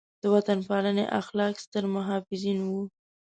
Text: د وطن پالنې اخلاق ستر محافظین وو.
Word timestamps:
د 0.21 0.23
وطن 0.35 0.59
پالنې 0.67 1.05
اخلاق 1.19 1.53
ستر 1.63 1.83
محافظین 1.95 2.59
وو. 2.69 2.83